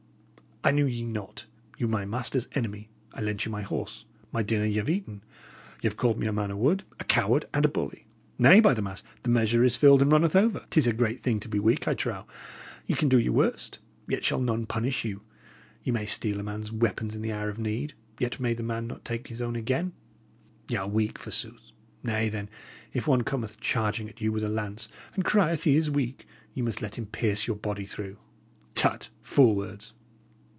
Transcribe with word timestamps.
I 0.63 0.69
knew 0.69 0.85
ye 0.85 1.03
not; 1.03 1.47
ye 1.79 1.87
were 1.87 1.91
my 1.91 2.05
master's 2.05 2.47
enemy; 2.53 2.91
I 3.15 3.21
lent 3.21 3.45
you 3.45 3.51
my 3.51 3.63
horse; 3.63 4.05
my 4.31 4.43
dinner 4.43 4.65
ye 4.67 4.77
have 4.77 4.91
eaten; 4.91 5.23
y' 5.81 5.87
'ave 5.87 5.95
called 5.95 6.19
me 6.19 6.27
a 6.27 6.31
man 6.31 6.51
o' 6.51 6.55
wood, 6.55 6.83
a 6.99 7.03
coward, 7.03 7.45
and 7.51 7.65
a 7.65 7.67
bully. 7.67 8.05
Nay, 8.37 8.59
by 8.59 8.75
the 8.75 8.81
mass! 8.83 9.01
the 9.23 9.31
measure 9.31 9.63
is 9.63 9.75
filled, 9.75 10.03
and 10.03 10.11
runneth 10.11 10.35
over. 10.35 10.63
'Tis 10.69 10.85
a 10.85 10.93
great 10.93 11.19
thing 11.23 11.39
to 11.39 11.49
be 11.49 11.57
weak, 11.57 11.87
I 11.87 11.95
trow: 11.95 12.27
ye 12.85 12.95
can 12.95 13.09
do 13.09 13.17
your 13.17 13.33
worst, 13.33 13.79
yet 14.07 14.23
shall 14.23 14.39
none 14.39 14.67
punish 14.67 15.03
you; 15.03 15.23
ye 15.83 15.91
may 15.91 16.05
steal 16.05 16.39
a 16.39 16.43
man's 16.43 16.71
weapons 16.71 17.15
in 17.15 17.23
the 17.23 17.31
hour 17.33 17.49
of 17.49 17.57
need, 17.57 17.95
yet 18.19 18.39
may 18.39 18.53
the 18.53 18.61
man 18.61 18.85
not 18.85 19.03
take 19.03 19.29
his 19.29 19.41
own 19.41 19.55
again; 19.55 19.93
y' 20.69 20.75
are 20.75 20.87
weak, 20.87 21.17
forsooth! 21.17 21.71
Nay, 22.03 22.29
then, 22.29 22.51
if 22.93 23.07
one 23.07 23.23
cometh 23.23 23.59
charging 23.59 24.07
at 24.09 24.21
you 24.21 24.31
with 24.31 24.43
a 24.43 24.47
lance, 24.47 24.89
and 25.15 25.25
crieth 25.25 25.63
he 25.63 25.75
is 25.75 25.89
weak, 25.89 26.27
ye 26.53 26.61
must 26.61 26.83
let 26.83 26.99
him 26.99 27.07
pierce 27.07 27.47
your 27.47 27.57
body 27.57 27.83
through! 27.85 28.17
Tut! 28.75 29.09
fool 29.23 29.55
words!" 29.55 29.93